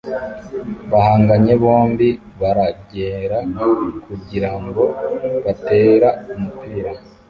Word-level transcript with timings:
bahanganye 0.91 1.53
bombi 1.63 2.09
baragera 2.41 3.37
kugirango 4.05 4.83
batera 5.45 6.09
umupira 6.33 6.91